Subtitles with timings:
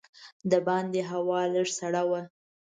[0.51, 2.21] د باندې هوا لږه سړه وه.